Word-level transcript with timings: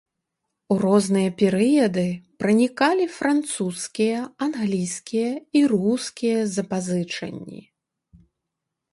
У 0.75 0.75
розныя 0.83 1.29
перыяды 1.41 2.05
пранікалі 2.43 3.05
французскія, 3.17 4.17
англійскія 4.45 5.29
і 5.59 5.61
рускія 5.75 6.39
запазычанні. 6.55 7.61